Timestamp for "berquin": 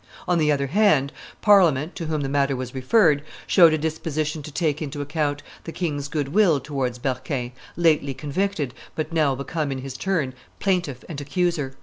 6.97-7.51